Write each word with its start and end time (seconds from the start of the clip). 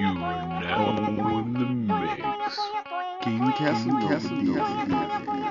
You 0.00 0.06
are 0.06 0.12
now 0.62 1.38
in 1.40 1.52
the 1.52 1.66
mix. 1.92 2.58
Game 3.22 3.52
Castle. 3.52 4.00
Castle, 4.08 4.54
Castle. 4.56 5.49